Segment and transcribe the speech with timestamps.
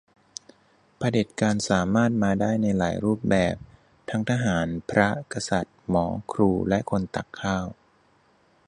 [0.97, 3.55] เผด็จการสามารถมาได้ในหลายรูปแบบ
[4.09, 7.65] ทั้งทหาร พระ กษัตริย์ หมอ ครู และคนตักข้าว